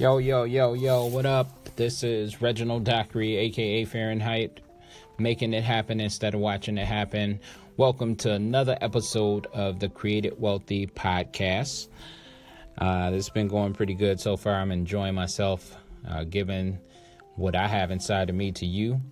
Yo, 0.00 0.16
yo, 0.16 0.44
yo, 0.44 0.72
yo, 0.72 1.04
what 1.04 1.26
up? 1.26 1.76
This 1.76 2.02
is 2.02 2.40
Reginald 2.40 2.84
Dockery, 2.84 3.36
aka 3.36 3.84
Fahrenheit, 3.84 4.60
making 5.18 5.52
it 5.52 5.62
happen 5.62 6.00
instead 6.00 6.32
of 6.32 6.40
watching 6.40 6.78
it 6.78 6.86
happen. 6.86 7.38
Welcome 7.76 8.16
to 8.16 8.32
another 8.32 8.78
episode 8.80 9.46
of 9.52 9.78
the 9.78 9.90
Created 9.90 10.40
Wealthy 10.40 10.86
podcast. 10.86 11.88
Uh, 12.78 13.10
this 13.10 13.26
has 13.26 13.28
been 13.28 13.46
going 13.46 13.74
pretty 13.74 13.92
good 13.92 14.18
so 14.18 14.38
far. 14.38 14.54
I'm 14.54 14.72
enjoying 14.72 15.14
myself, 15.14 15.76
uh, 16.08 16.24
giving 16.24 16.78
what 17.36 17.54
I 17.54 17.68
have 17.68 17.90
inside 17.90 18.30
of 18.30 18.36
me 18.36 18.52
to 18.52 18.64
you. 18.64 19.02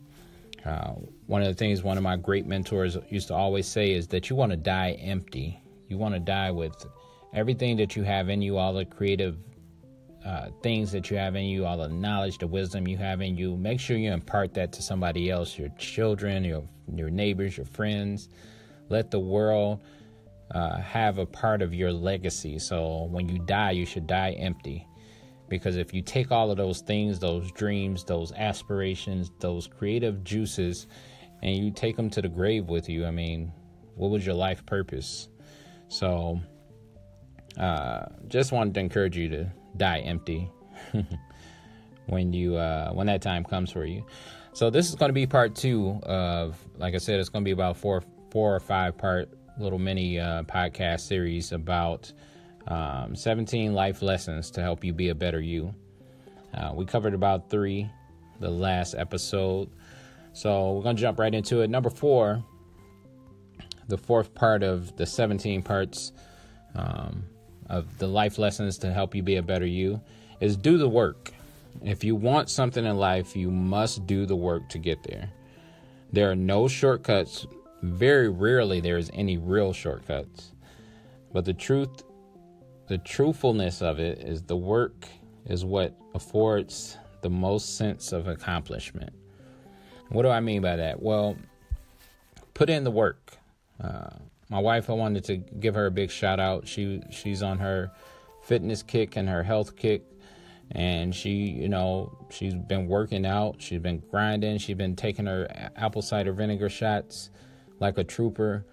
Uh, 0.65 0.93
one 1.27 1.43
of 1.43 1.49
the 1.49 1.55
things 1.55 1.83
one 1.83 1.99
of 1.99 2.03
my 2.03 2.17
great 2.17 2.47
mentors 2.47 2.97
used 3.11 3.29
to 3.29 3.35
always 3.35 3.69
say 3.69 3.93
is 3.93 4.07
that 4.07 4.31
you 4.31 4.37
want 4.37 4.53
to 4.53 4.57
die 4.57 4.93
empty. 4.93 5.61
You 5.89 5.99
want 5.99 6.15
to 6.15 6.19
die 6.19 6.51
with 6.51 6.87
everything 7.35 7.77
that 7.77 7.95
you 7.95 8.05
have 8.05 8.31
in 8.31 8.41
you, 8.41 8.57
all 8.57 8.73
the 8.73 8.87
creative 8.87 9.37
uh, 10.29 10.51
things 10.63 10.93
that 10.93 11.11
you 11.11 11.17
have 11.17 11.37
in 11.37 11.45
you, 11.45 11.65
all 11.65 11.79
the 11.79 11.89
knowledge, 11.89 12.37
the 12.37 12.47
wisdom 12.47 12.87
you 12.87 12.99
have 12.99 13.23
in 13.23 13.35
you. 13.35 13.57
Make 13.57 13.81
sure 13.81 13.97
you 13.97 14.13
impart 14.13 14.53
that 14.55 14.73
to 14.73 14.83
somebody 14.83 15.31
else, 15.31 15.59
your 15.59 15.71
children, 15.79 16.45
your 16.45 16.63
your 16.95 17.09
neighbors, 17.09 17.57
your 17.57 17.65
friends. 17.65 18.29
Let 18.91 19.11
the 19.11 19.21
world 19.21 19.83
uh, 20.51 20.81
have 20.81 21.17
a 21.17 21.25
part 21.25 21.63
of 21.63 21.73
your 21.73 21.93
legacy. 21.93 22.59
So 22.59 23.09
when 23.11 23.27
you 23.29 23.39
die, 23.39 23.71
you 23.71 23.87
should 23.87 24.07
die 24.07 24.33
empty. 24.33 24.87
Because 25.49 25.77
if 25.77 25.95
you 25.95 26.03
take 26.03 26.31
all 26.31 26.51
of 26.51 26.59
those 26.59 26.83
things, 26.83 27.19
those 27.19 27.51
dreams, 27.53 28.05
those 28.05 28.33
aspirations, 28.33 29.31
those 29.41 29.67
creative 29.67 30.25
juices, 30.25 30.89
and 31.43 31.57
you 31.57 31.71
take 31.71 31.97
them 31.97 32.11
to 32.11 32.21
the 32.21 32.29
grave 32.29 32.67
with 32.67 32.87
you, 32.91 33.07
I 33.07 33.11
mean, 33.11 33.51
what 33.95 34.11
was 34.11 34.27
your 34.27 34.35
life 34.35 34.67
purpose? 34.67 35.29
So, 35.89 36.39
uh, 37.59 38.07
just 38.29 38.53
wanted 38.53 38.75
to 38.75 38.81
encourage 38.81 39.17
you 39.17 39.29
to 39.29 39.53
die 39.77 39.99
empty 40.01 40.51
when 42.07 42.33
you 42.33 42.57
uh, 42.57 42.93
when 42.93 43.07
that 43.07 43.23
time 43.23 43.45
comes 43.45 43.71
for 43.71 43.85
you. 43.85 44.07
So 44.53 44.71
this 44.71 44.89
is 44.89 44.95
going 44.95 45.11
to 45.11 45.15
be 45.15 45.27
part 45.27 45.55
two 45.55 46.01
of, 46.03 46.57
like 46.79 46.95
I 46.95 46.99
said, 46.99 47.21
it's 47.21 47.29
going 47.29 47.45
to 47.45 47.49
be 47.49 47.53
about 47.53 47.77
four 47.77 48.03
four 48.31 48.55
or 48.55 48.61
five 48.61 48.97
part 48.97 49.31
little 49.59 49.79
mini 49.79 50.19
uh, 50.19 50.43
podcast 50.45 51.01
series 51.01 51.53
about 51.53 52.13
um, 52.69 53.17
17 53.17 53.75
life 53.75 54.03
lessons 54.03 54.51
to 54.53 54.61
help 54.61 54.85
you 54.85 54.93
be 54.93 55.09
a 55.09 55.15
better 55.15 55.41
you. 55.41 55.75
Uh, 56.55 56.73
we 56.75 56.85
covered 56.85 57.15
about 57.15 57.51
three 57.51 57.91
the 58.41 58.51
last 58.51 58.95
episode, 58.95 59.69
so 60.33 60.73
we're 60.73 60.83
going 60.83 60.97
to 60.97 61.03
jump 61.03 61.19
right 61.19 61.35
into 61.35 61.61
it. 61.63 61.71
Number 61.71 61.91
four, 61.91 62.45
the 63.89 63.99
fourth 63.99 64.33
part 64.35 64.63
of 64.63 64.97
the 64.97 65.07
17 65.07 65.63
parts. 65.63 66.13
Um, 66.75 67.25
of 67.69 67.99
the 67.99 68.07
life 68.07 68.39
lessons 68.39 68.79
to 68.79 68.93
help 68.93 69.15
you 69.15 69.23
be 69.23 69.37
a 69.37 69.43
better 69.43 69.67
you 69.67 70.01
is 70.41 70.57
do 70.57 70.79
the 70.79 70.89
work. 70.89 71.33
If 71.83 72.03
you 72.03 72.17
want 72.17 72.51
something 72.51 72.85
in 72.85 72.97
life, 72.97 73.37
you 73.37 73.51
must 73.51 74.07
do 74.07 74.27
the 74.27 74.37
work 74.37 74.69
to 74.71 74.79
get 74.79 75.03
there. 75.03 75.31
There 76.13 76.31
are 76.31 76.37
no 76.37 76.69
shortcuts. 76.69 77.47
Very 77.83 78.29
rarely 78.29 78.81
there 78.81 78.99
is 78.99 79.11
any 79.13 79.37
real 79.37 79.73
shortcuts. 79.73 80.53
But 81.33 81.45
the 81.45 81.55
truth, 81.55 82.03
the 82.89 82.99
truthfulness 82.99 83.83
of 83.83 83.99
it 83.99 84.19
is 84.21 84.43
the 84.43 84.57
work 84.57 85.07
is 85.47 85.65
what 85.65 85.95
affords 86.15 86.97
the 87.21 87.31
most 87.31 87.77
sense 87.77 88.13
of 88.13 88.29
accomplishment. 88.29 89.13
What 90.09 90.23
do 90.23 90.31
I 90.31 90.41
mean 90.41 90.63
by 90.63 90.77
that? 90.77 91.03
Well, 91.03 91.37
put 92.55 92.71
in 92.71 92.85
the 92.85 92.91
work. 92.91 93.37
Uh, 93.83 94.11
my 94.51 94.59
wife, 94.59 94.89
I 94.89 94.95
wanted 94.95 95.25
to 95.25 95.37
give 95.37 95.75
her 95.75 95.87
a 95.87 95.91
big 95.91 96.11
shout 96.11 96.41
out. 96.41 96.67
She 96.67 97.03
she's 97.11 97.43
on 97.43 97.59
her 97.59 97.93
fitness 98.43 98.83
kick 98.83 99.17
and 99.17 99.29
her 99.29 99.43
health 99.43 99.77
kick, 99.77 100.03
and 100.71 101.15
she, 101.15 101.31
you 101.31 101.69
know, 101.69 102.27
she's 102.31 102.55
been 102.55 102.87
working 102.87 103.27
out. 103.27 103.57
She's 103.59 103.81
been 103.81 104.03
grinding. 104.11 104.59
She's 104.59 104.77
been 104.77 104.97
taking 104.97 105.27
her 105.27 105.49
apple 105.77 106.03
cider 106.03 106.33
vinegar 106.33 106.71
shots 106.71 107.31
like 107.79 107.99
a 107.99 108.05
trooper, 108.05 108.65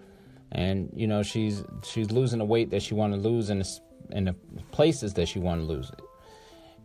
and 0.52 0.90
you 0.94 1.06
know, 1.06 1.22
she's 1.22 1.62
she's 1.84 2.10
losing 2.10 2.38
the 2.38 2.44
weight 2.46 2.70
that 2.70 2.82
she 2.82 2.94
want 2.94 3.12
to 3.12 3.18
lose 3.18 3.50
in 3.50 3.58
the, 3.58 3.80
in 4.10 4.24
the 4.24 4.34
places 4.72 5.12
that 5.14 5.28
she 5.28 5.38
want 5.38 5.60
to 5.60 5.66
lose 5.66 5.90
it. 5.90 6.00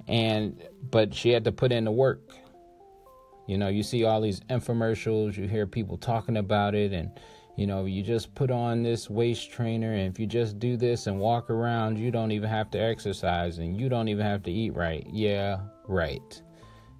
And 0.08 0.62
but 0.90 1.14
she 1.14 1.30
had 1.30 1.46
to 1.46 1.54
put 1.54 1.72
in 1.72 1.86
the 1.86 1.92
work. 1.92 2.34
You 3.48 3.58
know, 3.58 3.70
you 3.70 3.84
see 3.84 4.04
all 4.04 4.22
these 4.22 4.42
infomercials, 4.42 5.36
you 5.36 5.48
hear 5.48 5.66
people 5.66 5.98
talking 5.98 6.38
about 6.38 6.76
it, 6.76 6.92
and 6.92 7.12
you 7.62 7.68
know, 7.68 7.86
you 7.86 8.02
just 8.02 8.34
put 8.34 8.50
on 8.50 8.82
this 8.82 9.08
waist 9.08 9.52
trainer, 9.52 9.94
and 9.94 10.12
if 10.12 10.20
you 10.20 10.26
just 10.26 10.58
do 10.58 10.76
this 10.76 11.06
and 11.06 11.20
walk 11.20 11.52
around, 11.52 11.96
you 11.96 12.10
don't 12.10 12.32
even 12.32 12.50
have 12.50 12.72
to 12.72 12.80
exercise 12.80 13.60
and 13.60 13.80
you 13.80 13.88
don't 13.88 14.08
even 14.08 14.26
have 14.26 14.42
to 14.42 14.52
eat 14.52 14.76
right. 14.76 15.06
Yeah, 15.14 15.60
right. 15.88 16.42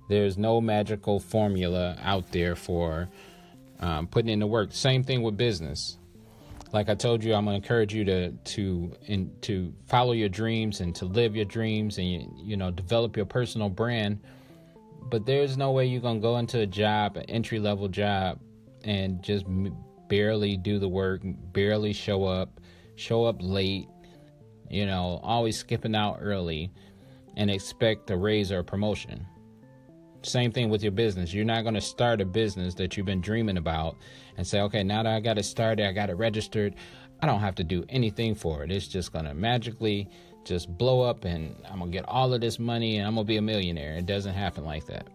There's 0.08 0.38
no 0.38 0.62
magical 0.62 1.20
formula 1.20 1.98
out 2.04 2.32
there 2.32 2.56
for 2.56 3.10
um, 3.80 4.06
putting 4.06 4.30
in 4.30 4.38
the 4.38 4.46
work. 4.46 4.72
Same 4.72 5.04
thing 5.04 5.24
with 5.24 5.36
business. 5.36 5.98
Like 6.72 6.90
I 6.90 6.94
told 6.94 7.24
you, 7.24 7.34
I'm 7.34 7.46
gonna 7.46 7.58
encourage 7.58 7.92
you 7.92 8.06
to 8.06 8.32
to 8.32 8.94
in, 9.08 9.32
to 9.42 9.74
follow 9.88 10.12
your 10.12 10.30
dreams 10.30 10.80
and 10.80 10.94
to 10.94 11.06
live 11.06 11.36
your 11.36 11.46
dreams 11.46 11.98
and 11.98 12.08
you, 12.08 12.32
you 12.38 12.56
know 12.56 12.70
develop 12.70 13.18
your 13.18 13.26
personal 13.26 13.68
brand. 13.68 14.20
But 15.10 15.26
there's 15.26 15.58
no 15.58 15.72
way 15.72 15.88
you're 15.88 16.02
gonna 16.02 16.20
go 16.20 16.38
into 16.38 16.60
a 16.60 16.68
job, 16.68 17.18
an 17.18 17.24
entry 17.24 17.58
level 17.58 17.88
job, 17.88 18.40
and 18.84 19.24
just 19.24 19.48
barely 20.12 20.58
do 20.58 20.78
the 20.78 20.90
work, 20.90 21.22
barely 21.24 21.94
show 21.94 22.26
up, 22.26 22.60
show 22.98 23.24
up 23.24 23.38
late, 23.40 23.88
you 24.70 24.86
know, 24.86 25.22
always 25.24 25.58
skipping 25.58 25.96
out 25.96 26.18
early 26.20 26.70
and 27.38 27.50
expect 27.50 28.12
a 28.12 28.18
raise 28.18 28.52
or 28.52 28.60
a 28.60 28.64
promotion. 28.64 29.26
Same 30.22 30.52
thing 30.52 30.70
with 30.70 30.84
your 30.84 30.92
business. 30.92 31.34
You're 31.34 31.46
not 31.46 31.62
going 31.62 31.76
to 31.76 31.82
start 31.82 32.20
a 32.20 32.26
business 32.26 32.74
that 32.74 32.98
you've 32.98 33.06
been 33.06 33.22
dreaming 33.22 33.56
about 33.56 33.96
and 34.36 34.46
say, 34.46 34.60
okay, 34.60 34.84
now 34.84 35.02
that 35.02 35.14
I 35.14 35.22
got 35.22 35.38
it 35.38 35.46
started, 35.46 35.88
I 35.88 35.94
got 35.94 36.10
it 36.10 36.18
registered, 36.18 36.76
I 37.22 37.26
don't 37.26 37.40
have 37.40 37.56
to 37.56 37.64
do 37.64 37.86
anything 37.88 38.36
for 38.36 38.66
it. 38.66 38.72
It's 38.72 38.90
just 38.90 39.14
going 39.14 39.26
to 39.26 39.34
magically 39.34 40.10
just 40.44 40.78
blow 40.78 41.04
up 41.04 41.24
and 41.24 41.56
I'm 41.72 41.80
going 41.80 41.90
to 41.90 41.98
get 41.98 42.10
all 42.10 42.34
of 42.34 42.42
this 42.42 42.60
money 42.60 42.98
and 42.98 43.08
I'm 43.08 43.16
going 43.16 43.26
to 43.26 43.30
be 43.30 43.38
a 43.38 43.42
millionaire. 43.42 43.94
It 43.94 44.08
doesn't 44.08 44.34
happen 44.34 44.66
like 44.66 44.88
that 44.88 45.08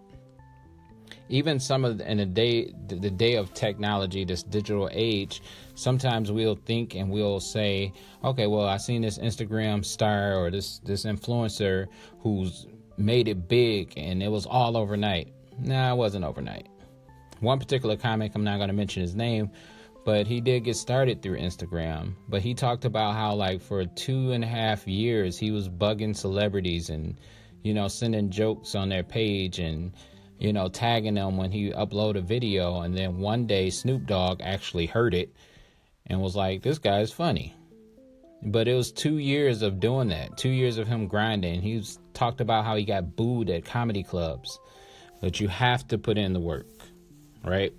even 1.28 1.59
some 1.59 1.84
of 1.84 2.00
in 2.00 2.19
the 2.19 2.26
day 2.26 2.72
the 2.88 3.10
day 3.10 3.34
of 3.34 3.53
technology 3.54 4.25
this 4.25 4.42
digital 4.42 4.88
age 4.92 5.42
sometimes 5.75 6.31
we'll 6.31 6.59
think 6.66 6.94
and 6.94 7.10
we'll 7.10 7.41
say 7.41 7.92
okay 8.22 8.47
well 8.47 8.66
i 8.66 8.76
seen 8.76 9.03
this 9.03 9.19
instagram 9.19 9.84
star 9.84 10.34
or 10.36 10.50
this 10.50 10.78
this 10.81 11.04
influencer 11.04 11.86
who's 12.20 12.66
made 12.98 13.28
it 13.28 13.48
big 13.48 13.92
and 13.97 14.22
it 14.22 14.28
was 14.28 14.47
all 14.47 14.76
overnight. 14.76 15.32
Nah 15.59 15.92
it 15.92 15.97
wasn't 15.97 16.25
overnight. 16.25 16.66
One 17.41 17.59
particular 17.59 17.97
comic 17.97 18.32
i'm 18.34 18.44
not 18.44 18.56
going 18.56 18.69
to 18.69 18.75
mention 18.75 19.03
his 19.03 19.15
name 19.15 19.50
but 20.04 20.26
he 20.26 20.41
did 20.41 20.62
get 20.62 20.76
started 20.76 21.20
through 21.20 21.38
instagram. 21.38 22.15
But 22.28 22.41
he 22.41 22.54
talked 22.54 22.84
about 22.84 23.15
how 23.15 23.34
like 23.34 23.60
for 23.60 23.84
two 23.84 24.32
and 24.32 24.44
a 24.44 24.47
half 24.47 24.86
years 24.86 25.36
he 25.36 25.50
was 25.50 25.69
bugging 25.69 26.16
celebrities 26.16 26.91
and 26.91 27.19
you 27.62 27.75
know 27.75 27.88
sending 27.88 28.31
jokes 28.31 28.75
on 28.75 28.88
their 28.88 29.03
page 29.03 29.59
and 29.59 29.92
you 30.38 30.52
know, 30.52 30.69
tagging 30.69 31.14
them 31.14 31.36
when 31.36 31.50
he 31.50 31.70
uploaded 31.70 32.19
a 32.19 32.20
video. 32.20 32.80
And 32.80 32.97
then 32.97 33.19
one 33.19 33.47
day 33.47 33.70
Snoop 33.70 34.06
Dogg 34.06 34.41
actually 34.42 34.86
heard 34.86 35.14
it 35.14 35.34
and 36.06 36.20
was 36.20 36.36
like, 36.36 36.62
this 36.62 36.78
guy's 36.78 37.12
funny. 37.12 37.54
But 38.42 38.69
it 38.69 38.74
was 38.74 38.92
two 38.92 39.19
years 39.19 39.62
of 39.62 39.80
doing 39.80 40.08
that, 40.08 40.36
two 40.36 40.50
years 40.50 40.78
of 40.78 40.86
him 40.86 41.06
grinding. 41.06 41.62
He 41.62 41.76
was, 41.76 41.98
talked 42.12 42.41
about 42.41 42.64
how 42.64 42.76
he 42.76 42.84
got 42.84 43.16
booed 43.16 43.50
at 43.50 43.64
comedy 43.64 44.02
clubs. 44.02 44.58
But 45.20 45.41
you 45.41 45.48
have 45.48 45.88
to 45.88 45.98
put 45.98 46.19
in 46.19 46.34
the 46.34 46.41
work, 46.41 46.66
right? 47.44 47.72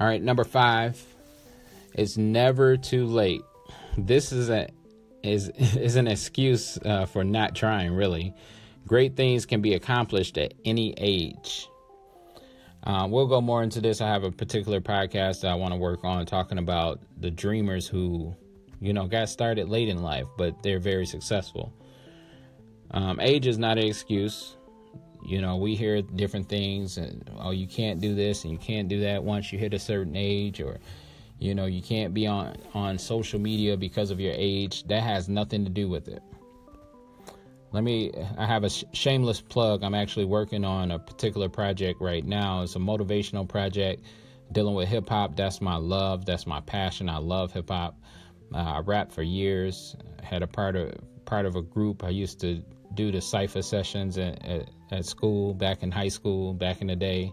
All 0.00 0.06
right, 0.06 0.22
number 0.22 0.44
five, 0.44 1.02
it's 1.94 2.16
never 2.16 2.78
too 2.78 3.04
late. 3.04 3.42
This 3.98 4.32
is 4.32 4.48
a 4.48 4.68
is 5.22 5.48
is 5.58 5.96
an 5.96 6.08
excuse 6.08 6.78
uh, 6.78 7.04
for 7.04 7.22
not 7.22 7.54
trying, 7.54 7.92
really. 7.92 8.34
Great 8.90 9.14
things 9.14 9.46
can 9.46 9.62
be 9.62 9.74
accomplished 9.74 10.36
at 10.36 10.52
any 10.64 10.92
age. 10.98 11.68
Uh, 12.82 13.06
we'll 13.08 13.28
go 13.28 13.40
more 13.40 13.62
into 13.62 13.80
this. 13.80 14.00
I 14.00 14.08
have 14.08 14.24
a 14.24 14.32
particular 14.32 14.80
podcast 14.80 15.42
that 15.42 15.52
I 15.52 15.54
want 15.54 15.72
to 15.72 15.78
work 15.78 16.02
on 16.02 16.26
talking 16.26 16.58
about 16.58 16.98
the 17.20 17.30
dreamers 17.30 17.86
who, 17.86 18.34
you 18.80 18.92
know, 18.92 19.06
got 19.06 19.28
started 19.28 19.68
late 19.68 19.88
in 19.88 20.02
life, 20.02 20.26
but 20.36 20.60
they're 20.64 20.80
very 20.80 21.06
successful. 21.06 21.72
Um, 22.90 23.20
age 23.20 23.46
is 23.46 23.58
not 23.58 23.78
an 23.78 23.84
excuse. 23.84 24.56
You 25.24 25.40
know, 25.40 25.56
we 25.56 25.76
hear 25.76 26.02
different 26.02 26.48
things, 26.48 26.96
and 26.98 27.30
oh, 27.38 27.52
you 27.52 27.68
can't 27.68 28.00
do 28.00 28.16
this 28.16 28.42
and 28.42 28.52
you 28.52 28.58
can't 28.58 28.88
do 28.88 28.98
that 29.02 29.22
once 29.22 29.52
you 29.52 29.58
hit 29.60 29.72
a 29.72 29.78
certain 29.78 30.16
age, 30.16 30.60
or 30.60 30.80
you 31.38 31.54
know, 31.54 31.66
you 31.66 31.80
can't 31.80 32.12
be 32.12 32.26
on 32.26 32.56
on 32.74 32.98
social 32.98 33.38
media 33.38 33.76
because 33.76 34.10
of 34.10 34.18
your 34.18 34.34
age. 34.36 34.82
That 34.88 35.04
has 35.04 35.28
nothing 35.28 35.62
to 35.64 35.70
do 35.70 35.88
with 35.88 36.08
it 36.08 36.24
let 37.72 37.84
me 37.84 38.12
i 38.36 38.46
have 38.46 38.64
a 38.64 38.70
sh- 38.70 38.84
shameless 38.92 39.40
plug. 39.40 39.82
I'm 39.82 39.94
actually 39.94 40.24
working 40.24 40.64
on 40.64 40.90
a 40.90 40.98
particular 40.98 41.48
project 41.48 42.00
right 42.00 42.24
now. 42.24 42.62
It's 42.62 42.76
a 42.76 42.78
motivational 42.78 43.48
project 43.48 44.04
dealing 44.52 44.74
with 44.74 44.88
hip-hop 44.88 45.36
that's 45.36 45.60
my 45.60 45.76
love. 45.76 46.26
That's 46.26 46.46
my 46.46 46.60
passion. 46.60 47.08
I 47.08 47.18
love 47.18 47.52
hip-hop 47.52 47.96
uh, 48.52 48.58
i 48.58 48.80
rap 48.80 49.12
for 49.12 49.22
years. 49.22 49.96
Had 50.22 50.42
a 50.42 50.46
part 50.46 50.76
of 50.76 50.92
part 51.24 51.46
of 51.46 51.54
a 51.54 51.62
group 51.62 52.02
i 52.02 52.08
used 52.08 52.40
to 52.40 52.62
do 52.94 53.12
the 53.12 53.20
cipher 53.20 53.62
sessions 53.62 54.18
at, 54.18 54.44
at, 54.44 54.68
at 54.90 55.06
school, 55.06 55.54
back 55.54 55.84
in 55.84 55.92
high 55.92 56.08
school, 56.08 56.52
back 56.52 56.80
in 56.80 56.88
the 56.88 56.96
day. 56.96 57.32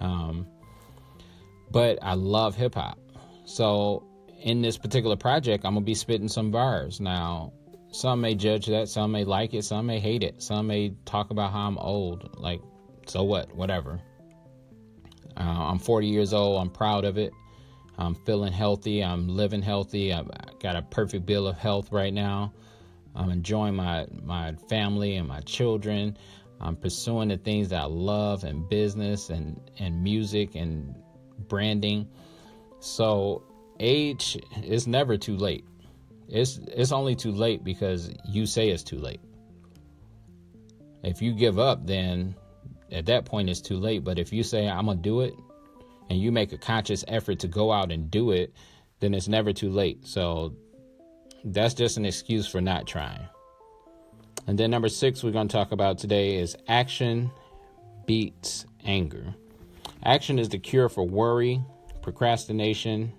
Um, 0.00 0.46
but 1.70 1.98
I 2.02 2.14
love 2.14 2.54
hip 2.54 2.76
hop. 2.76 2.98
So 3.44 4.06
in 4.40 4.62
this 4.62 4.78
particular 4.78 5.16
project, 5.16 5.64
I'm 5.64 5.74
gonna 5.74 5.84
be 5.84 5.94
spitting 5.94 6.28
some 6.28 6.50
bars. 6.50 7.00
Now, 7.00 7.52
some 7.94 8.20
may 8.20 8.34
judge 8.34 8.66
that, 8.66 8.88
some 8.88 9.12
may 9.12 9.24
like 9.24 9.54
it, 9.54 9.64
some 9.64 9.86
may 9.86 10.00
hate 10.00 10.24
it, 10.24 10.42
some 10.42 10.66
may 10.66 10.94
talk 11.04 11.30
about 11.30 11.52
how 11.52 11.68
I'm 11.68 11.78
old. 11.78 12.36
Like, 12.36 12.60
so 13.06 13.22
what? 13.22 13.54
Whatever. 13.54 14.00
Uh, 15.36 15.40
I'm 15.40 15.78
40 15.78 16.08
years 16.08 16.34
old. 16.34 16.60
I'm 16.60 16.70
proud 16.70 17.04
of 17.04 17.18
it. 17.18 17.32
I'm 17.96 18.16
feeling 18.16 18.52
healthy. 18.52 19.04
I'm 19.04 19.28
living 19.28 19.62
healthy. 19.62 20.12
I've 20.12 20.28
got 20.58 20.74
a 20.74 20.82
perfect 20.82 21.24
bill 21.24 21.46
of 21.46 21.56
health 21.56 21.92
right 21.92 22.12
now. 22.12 22.52
I'm 23.14 23.30
enjoying 23.30 23.76
my 23.76 24.08
my 24.24 24.54
family 24.68 25.16
and 25.16 25.28
my 25.28 25.40
children. 25.40 26.18
I'm 26.60 26.74
pursuing 26.74 27.28
the 27.28 27.36
things 27.36 27.68
that 27.68 27.80
I 27.80 27.84
love 27.84 28.42
and 28.42 28.68
business 28.68 29.30
and 29.30 29.60
and 29.78 30.02
music 30.02 30.56
and 30.56 30.96
branding. 31.46 32.08
So 32.80 33.44
age 33.78 34.36
is 34.64 34.88
never 34.88 35.16
too 35.16 35.36
late. 35.36 35.64
It's 36.34 36.58
it's 36.66 36.90
only 36.90 37.14
too 37.14 37.30
late 37.30 37.62
because 37.62 38.12
you 38.28 38.44
say 38.44 38.70
it's 38.70 38.82
too 38.82 38.98
late. 38.98 39.20
If 41.04 41.22
you 41.22 41.32
give 41.32 41.58
up, 41.58 41.86
then 41.86 42.34
at 42.90 43.06
that 43.06 43.24
point 43.24 43.48
it's 43.48 43.60
too 43.60 43.76
late. 43.76 44.02
But 44.02 44.18
if 44.18 44.32
you 44.32 44.42
say 44.42 44.68
I'm 44.68 44.86
gonna 44.86 45.00
do 45.00 45.20
it, 45.20 45.34
and 46.10 46.18
you 46.20 46.32
make 46.32 46.52
a 46.52 46.58
conscious 46.58 47.04
effort 47.08 47.38
to 47.40 47.48
go 47.48 47.72
out 47.72 47.92
and 47.92 48.10
do 48.10 48.32
it, 48.32 48.52
then 49.00 49.14
it's 49.14 49.28
never 49.28 49.52
too 49.52 49.70
late. 49.70 50.06
So 50.06 50.54
that's 51.44 51.74
just 51.74 51.96
an 51.96 52.04
excuse 52.04 52.46
for 52.48 52.60
not 52.60 52.86
trying. 52.86 53.28
And 54.46 54.58
then 54.58 54.70
number 54.70 54.88
six, 54.88 55.22
we're 55.22 55.32
to 55.32 55.46
talk 55.46 55.72
about 55.72 55.98
today 55.98 56.36
is 56.36 56.56
action 56.68 57.30
beats 58.06 58.66
anger. 58.84 59.34
Action 60.04 60.38
is 60.38 60.50
the 60.50 60.58
cure 60.58 60.88
for 60.88 61.06
worry, 61.06 61.62
procrastination, 62.02 63.12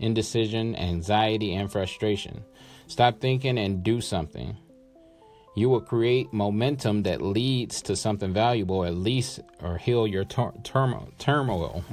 indecision, 0.00 0.74
anxiety, 0.76 1.54
and 1.54 1.70
frustration. 1.70 2.42
Stop 2.86 3.20
thinking 3.20 3.58
and 3.58 3.84
do 3.84 4.00
something. 4.00 4.56
You 5.54 5.68
will 5.68 5.80
create 5.80 6.32
momentum 6.32 7.02
that 7.04 7.20
leads 7.20 7.82
to 7.82 7.94
something 7.94 8.32
valuable, 8.32 8.84
at 8.84 8.94
least, 8.94 9.40
or 9.62 9.78
heal 9.78 10.06
your 10.06 10.24
tur- 10.24 10.54
turmoil. 10.64 11.84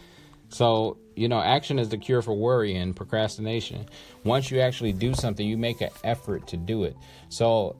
so, 0.48 0.98
you 1.14 1.28
know, 1.28 1.40
action 1.40 1.78
is 1.78 1.88
the 1.88 1.98
cure 1.98 2.22
for 2.22 2.34
worry 2.34 2.76
and 2.76 2.94
procrastination. 2.94 3.88
Once 4.24 4.50
you 4.50 4.60
actually 4.60 4.92
do 4.92 5.14
something, 5.14 5.46
you 5.46 5.56
make 5.56 5.80
an 5.80 5.90
effort 6.04 6.46
to 6.48 6.56
do 6.56 6.84
it. 6.84 6.96
So, 7.28 7.76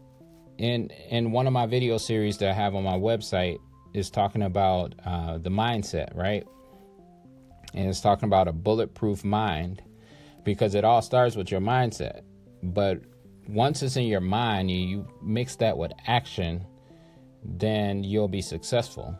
in 0.58 0.90
in 1.10 1.32
one 1.32 1.46
of 1.46 1.52
my 1.52 1.66
video 1.66 1.98
series 1.98 2.38
that 2.38 2.48
I 2.48 2.54
have 2.54 2.74
on 2.74 2.82
my 2.82 2.96
website 2.96 3.58
is 3.92 4.10
talking 4.10 4.42
about 4.42 4.94
uh, 5.04 5.38
the 5.38 5.50
mindset, 5.50 6.16
right? 6.16 6.46
And 7.74 7.88
it's 7.88 8.00
talking 8.00 8.28
about 8.28 8.48
a 8.48 8.52
bulletproof 8.52 9.24
mind 9.24 9.82
because 10.44 10.74
it 10.74 10.84
all 10.84 11.02
starts 11.02 11.36
with 11.36 11.50
your 11.50 11.60
mindset. 11.60 12.22
But 12.62 13.00
once 13.48 13.82
it's 13.82 13.96
in 13.96 14.04
your 14.04 14.20
mind, 14.20 14.70
you, 14.70 15.06
mix 15.22 15.56
that 15.56 15.76
with 15.76 15.92
action, 16.06 16.64
then 17.44 18.02
you'll 18.02 18.28
be 18.28 18.42
successful 18.42 19.16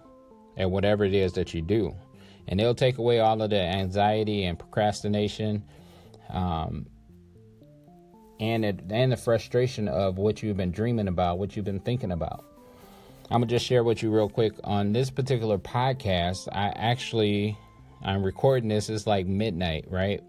at 0.57 0.71
whatever 0.71 1.05
it 1.05 1.15
is 1.15 1.33
that 1.35 1.55
you 1.55 1.63
do. 1.63 1.95
And 2.49 2.61
it'll 2.61 2.75
take 2.75 2.99
away 2.99 3.21
all 3.21 3.41
of 3.43 3.51
the 3.51 3.61
anxiety 3.61 4.45
and 4.45 4.59
procrastination 4.59 5.65
um, 6.31 6.87
and, 8.39 8.65
it, 8.65 8.81
and 8.91 9.13
the 9.13 9.17
frustration 9.17 9.89
of 9.89 10.19
what 10.19 10.43
you've 10.43 10.57
been 10.57 10.71
dreaming 10.71 11.09
about, 11.09 11.39
what 11.39 11.57
you've 11.57 11.65
been 11.65 11.81
thinking 11.81 12.13
about. 12.13 12.45
I'm 13.29 13.41
gonna 13.41 13.47
just 13.47 13.67
share 13.67 13.83
with 13.83 14.03
you 14.05 14.15
real 14.15 14.29
quick 14.29 14.53
on 14.63 14.93
this 14.93 15.11
particular 15.11 15.59
podcast. 15.59 16.47
I 16.53 16.69
actually 16.77 17.59
I'm 18.03 18.23
recording 18.23 18.69
this. 18.69 18.89
It's 18.89 19.07
like 19.07 19.27
midnight, 19.27 19.87
right? 19.89 20.23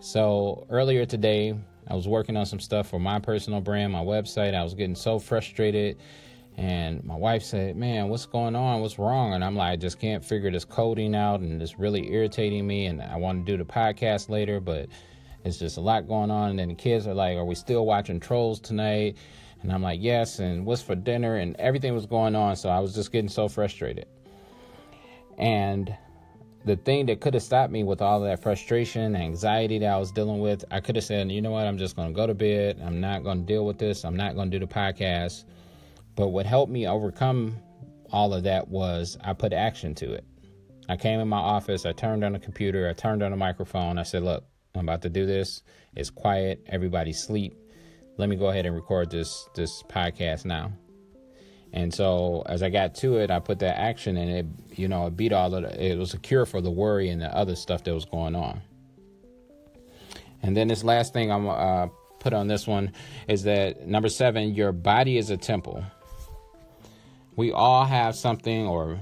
So 0.00 0.66
earlier 0.70 1.06
today, 1.06 1.56
I 1.88 1.94
was 1.94 2.08
working 2.08 2.36
on 2.36 2.46
some 2.46 2.60
stuff 2.60 2.88
for 2.88 2.98
my 2.98 3.18
personal 3.18 3.60
brand, 3.60 3.92
my 3.92 4.02
website. 4.02 4.54
I 4.54 4.62
was 4.62 4.74
getting 4.74 4.94
so 4.94 5.18
frustrated. 5.18 5.98
And 6.56 7.02
my 7.04 7.16
wife 7.16 7.42
said, 7.42 7.76
Man, 7.76 8.08
what's 8.08 8.26
going 8.26 8.54
on? 8.54 8.80
What's 8.80 8.98
wrong? 8.98 9.34
And 9.34 9.44
I'm 9.44 9.56
like, 9.56 9.72
I 9.72 9.76
just 9.76 9.98
can't 9.98 10.24
figure 10.24 10.50
this 10.50 10.64
coding 10.64 11.14
out 11.14 11.40
and 11.40 11.60
it's 11.60 11.78
really 11.78 12.12
irritating 12.12 12.66
me. 12.66 12.86
And 12.86 13.02
I 13.02 13.16
want 13.16 13.44
to 13.44 13.52
do 13.52 13.58
the 13.58 13.68
podcast 13.68 14.28
later, 14.28 14.60
but 14.60 14.88
it's 15.44 15.58
just 15.58 15.76
a 15.76 15.80
lot 15.80 16.06
going 16.06 16.30
on. 16.30 16.50
And 16.50 16.58
then 16.58 16.68
the 16.68 16.74
kids 16.74 17.06
are 17.06 17.14
like, 17.14 17.36
Are 17.36 17.44
we 17.44 17.54
still 17.54 17.84
watching 17.84 18.20
Trolls 18.20 18.60
tonight? 18.60 19.16
And 19.62 19.72
I'm 19.72 19.82
like, 19.82 20.00
Yes. 20.00 20.38
And 20.38 20.64
what's 20.64 20.82
for 20.82 20.94
dinner? 20.94 21.36
And 21.36 21.56
everything 21.56 21.92
was 21.92 22.06
going 22.06 22.36
on. 22.36 22.56
So 22.56 22.68
I 22.68 22.78
was 22.78 22.94
just 22.94 23.10
getting 23.10 23.28
so 23.28 23.48
frustrated. 23.48 24.06
And 25.36 25.94
the 26.64 26.76
thing 26.76 27.06
that 27.06 27.20
could 27.20 27.34
have 27.34 27.42
stopped 27.42 27.72
me 27.72 27.84
with 27.84 28.00
all 28.00 28.20
that 28.20 28.42
frustration, 28.42 29.14
anxiety 29.14 29.78
that 29.80 29.92
I 29.92 29.98
was 29.98 30.10
dealing 30.10 30.40
with, 30.40 30.64
I 30.70 30.80
could 30.80 30.96
have 30.96 31.04
said, 31.04 31.30
you 31.30 31.42
know 31.42 31.50
what, 31.50 31.66
I'm 31.66 31.78
just 31.78 31.94
going 31.94 32.08
to 32.08 32.14
go 32.14 32.26
to 32.26 32.34
bed. 32.34 32.80
I'm 32.84 33.00
not 33.00 33.22
going 33.22 33.40
to 33.40 33.46
deal 33.46 33.66
with 33.66 33.78
this. 33.78 34.04
I'm 34.04 34.16
not 34.16 34.34
going 34.34 34.50
to 34.50 34.58
do 34.58 34.66
the 34.66 34.72
podcast. 34.72 35.44
But 36.16 36.28
what 36.28 36.46
helped 36.46 36.72
me 36.72 36.86
overcome 36.86 37.56
all 38.10 38.32
of 38.32 38.44
that 38.44 38.68
was 38.68 39.18
I 39.22 39.32
put 39.34 39.52
action 39.52 39.94
to 39.96 40.12
it. 40.12 40.24
I 40.88 40.96
came 40.96 41.20
in 41.20 41.28
my 41.28 41.38
office, 41.38 41.86
I 41.86 41.92
turned 41.92 42.24
on 42.24 42.32
the 42.32 42.38
computer, 42.38 42.88
I 42.88 42.92
turned 42.92 43.22
on 43.22 43.30
the 43.30 43.36
microphone. 43.36 43.98
I 43.98 44.02
said, 44.02 44.22
look, 44.22 44.44
I'm 44.74 44.82
about 44.82 45.02
to 45.02 45.08
do 45.08 45.26
this. 45.26 45.62
It's 45.96 46.10
quiet. 46.10 46.64
Everybody's 46.68 47.22
sleep. 47.22 47.54
Let 48.16 48.28
me 48.28 48.36
go 48.36 48.48
ahead 48.48 48.66
and 48.66 48.74
record 48.74 49.10
this 49.10 49.48
this 49.54 49.82
podcast 49.84 50.44
now. 50.44 50.72
And 51.74 51.92
so 51.92 52.44
as 52.46 52.62
I 52.62 52.70
got 52.70 52.94
to 52.96 53.18
it, 53.18 53.32
I 53.32 53.40
put 53.40 53.58
that 53.58 53.76
action 53.76 54.16
in 54.16 54.28
it, 54.28 54.46
you 54.78 54.86
know, 54.86 55.08
it 55.08 55.16
beat 55.16 55.32
all 55.32 55.52
of 55.52 55.62
the, 55.64 55.84
it 55.84 55.98
was 55.98 56.14
a 56.14 56.18
cure 56.18 56.46
for 56.46 56.60
the 56.60 56.70
worry 56.70 57.08
and 57.08 57.20
the 57.20 57.36
other 57.36 57.56
stuff 57.56 57.82
that 57.82 57.92
was 57.92 58.04
going 58.04 58.36
on. 58.36 58.62
And 60.40 60.56
then 60.56 60.68
this 60.68 60.84
last 60.84 61.12
thing 61.12 61.32
I'm 61.32 61.48
uh, 61.48 61.88
put 62.20 62.32
on 62.32 62.46
this 62.46 62.68
one 62.68 62.92
is 63.26 63.42
that 63.42 63.88
number 63.88 64.08
seven, 64.08 64.54
your 64.54 64.70
body 64.70 65.18
is 65.18 65.30
a 65.30 65.36
temple. 65.36 65.84
We 67.34 67.50
all 67.50 67.84
have 67.84 68.14
something 68.14 68.68
or 68.68 69.00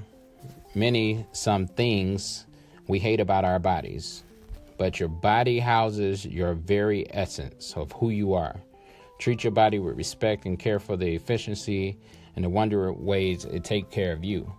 many 0.74 1.26
some 1.32 1.66
things 1.66 2.46
we 2.88 2.98
hate 2.98 3.20
about 3.20 3.44
our 3.44 3.58
bodies, 3.58 4.22
but 4.78 4.98
your 4.98 5.10
body 5.10 5.58
houses 5.58 6.24
your 6.24 6.54
very 6.54 7.06
essence 7.14 7.74
of 7.76 7.92
who 7.92 8.08
you 8.08 8.32
are. 8.32 8.56
Treat 9.18 9.44
your 9.44 9.50
body 9.50 9.78
with 9.78 9.98
respect 9.98 10.46
and 10.46 10.58
care 10.58 10.78
for 10.78 10.96
the 10.96 11.14
efficiency 11.14 11.98
and 12.34 12.44
the 12.44 12.48
wonder 12.48 12.92
ways 12.92 13.44
it 13.44 13.64
take 13.64 13.90
care 13.90 14.12
of 14.12 14.24
you. 14.24 14.52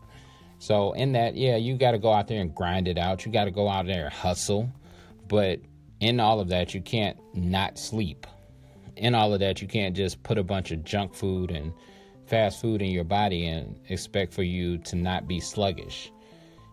So 0.59 0.93
in 0.93 1.11
that, 1.13 1.35
yeah, 1.35 1.57
you 1.57 1.75
got 1.75 1.91
to 1.91 1.99
go 1.99 2.13
out 2.13 2.27
there 2.27 2.39
and 2.39 2.53
grind 2.55 2.87
it 2.87 2.97
out. 2.97 3.25
You 3.25 3.31
got 3.31 3.45
to 3.45 3.51
go 3.51 3.67
out 3.67 3.85
there 3.85 4.05
and 4.05 4.13
hustle. 4.13 4.71
But 5.27 5.59
in 5.99 6.19
all 6.19 6.39
of 6.39 6.49
that, 6.49 6.73
you 6.73 6.81
can't 6.81 7.17
not 7.33 7.77
sleep. 7.77 8.25
In 8.95 9.15
all 9.15 9.33
of 9.33 9.39
that, 9.39 9.61
you 9.61 9.67
can't 9.67 9.95
just 9.95 10.23
put 10.23 10.37
a 10.37 10.43
bunch 10.43 10.71
of 10.71 10.83
junk 10.83 11.15
food 11.15 11.51
and 11.51 11.73
fast 12.27 12.61
food 12.61 12.81
in 12.81 12.91
your 12.91 13.03
body 13.03 13.47
and 13.47 13.79
expect 13.89 14.33
for 14.33 14.43
you 14.43 14.77
to 14.79 14.95
not 14.95 15.27
be 15.27 15.39
sluggish. 15.39 16.11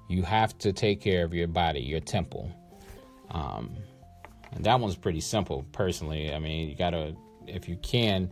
You 0.09 0.23
have 0.23 0.57
to 0.59 0.73
take 0.73 1.01
care 1.01 1.25
of 1.25 1.35
your 1.35 1.49
body, 1.49 1.81
your 1.81 2.01
temple. 2.01 2.51
Um, 3.31 3.77
and 4.53 4.65
that 4.65 4.79
one's 4.79 4.97
pretty 4.97 5.21
simple, 5.21 5.65
personally. 5.73 6.33
I 6.33 6.39
mean, 6.39 6.69
you 6.69 6.77
got 6.77 6.91
to, 6.91 7.17
if 7.47 7.69
you 7.69 7.77
can, 7.77 8.31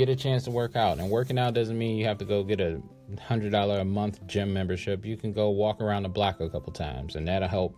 get 0.00 0.08
a 0.08 0.16
chance 0.16 0.44
to 0.44 0.50
work 0.50 0.76
out. 0.76 0.98
And 0.98 1.10
working 1.10 1.38
out 1.38 1.52
doesn't 1.52 1.76
mean 1.76 1.98
you 1.98 2.06
have 2.06 2.16
to 2.18 2.24
go 2.24 2.42
get 2.42 2.58
a 2.58 2.80
hundred 3.20 3.52
dollar 3.52 3.80
a 3.80 3.84
month 3.84 4.26
gym 4.26 4.52
membership. 4.52 5.04
You 5.04 5.16
can 5.16 5.32
go 5.32 5.50
walk 5.50 5.82
around 5.82 6.04
the 6.04 6.08
block 6.08 6.40
a 6.40 6.48
couple 6.48 6.72
times, 6.72 7.16
and 7.16 7.28
that'll 7.28 7.48
help 7.48 7.76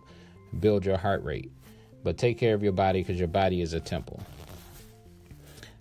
build 0.61 0.85
your 0.85 0.97
heart 0.97 1.21
rate. 1.25 1.51
But 2.01 2.17
take 2.17 2.37
care 2.37 2.53
of 2.53 2.63
your 2.63 2.71
body 2.71 3.01
because 3.01 3.19
your 3.19 3.27
body 3.27 3.61
is 3.61 3.73
a 3.73 3.79
temple. 3.79 4.21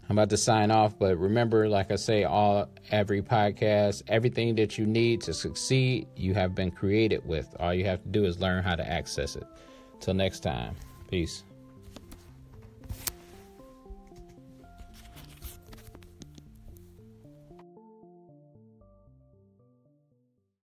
I'm 0.09 0.19
about 0.19 0.31
to 0.31 0.37
sign 0.37 0.73
off, 0.73 0.99
but 0.99 1.17
remember, 1.17 1.69
like 1.69 1.93
I 1.93 1.97
say, 1.97 2.25
all 2.25 2.69
every 2.91 3.23
podcast, 3.23 4.03
everything 4.09 4.57
that 4.57 4.77
you 4.77 4.85
need 4.85 5.21
to 5.23 5.33
succeed, 5.33 6.09
you 6.17 6.35
have 6.35 6.57
been 6.57 6.73
created 6.73 7.25
with. 7.25 7.55
All 7.61 7.73
you 7.73 7.85
have 7.85 8.03
to 8.03 8.09
do 8.09 8.25
is 8.25 8.41
learn 8.41 8.65
how 8.65 8.75
to 8.75 8.87
access 8.87 9.37
it. 9.37 9.47
Till 10.01 10.15
next 10.15 10.41
time, 10.41 10.75
peace. 11.09 11.45